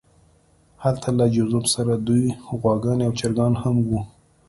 [0.83, 3.99] هلته له جوزف سره دوې غواګانې او چرګان هم وو